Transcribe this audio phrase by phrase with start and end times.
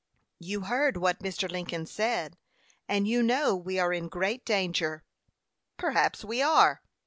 [0.39, 1.47] "You heard what Mr.
[1.47, 2.35] Lincoln said,
[2.89, 5.03] and you know we are in great danger."
[5.77, 6.81] "Perhaps we are."